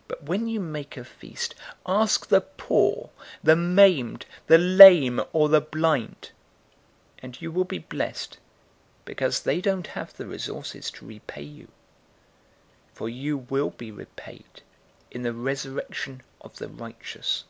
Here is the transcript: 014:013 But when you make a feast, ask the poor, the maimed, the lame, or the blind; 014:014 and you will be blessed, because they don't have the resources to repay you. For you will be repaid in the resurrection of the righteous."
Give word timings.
014:013 0.00 0.08
But 0.08 0.22
when 0.24 0.48
you 0.48 0.60
make 0.60 0.96
a 0.98 1.04
feast, 1.06 1.54
ask 1.86 2.26
the 2.26 2.42
poor, 2.42 3.08
the 3.42 3.56
maimed, 3.56 4.26
the 4.48 4.58
lame, 4.58 5.18
or 5.32 5.48
the 5.48 5.62
blind; 5.62 6.30
014:014 7.20 7.22
and 7.22 7.40
you 7.40 7.50
will 7.52 7.64
be 7.64 7.78
blessed, 7.78 8.36
because 9.06 9.40
they 9.40 9.62
don't 9.62 9.86
have 9.86 10.12
the 10.12 10.26
resources 10.26 10.90
to 10.90 11.06
repay 11.06 11.40
you. 11.42 11.68
For 12.92 13.08
you 13.08 13.38
will 13.38 13.70
be 13.70 13.90
repaid 13.90 14.60
in 15.10 15.22
the 15.22 15.32
resurrection 15.32 16.22
of 16.42 16.56
the 16.58 16.68
righteous." 16.68 17.44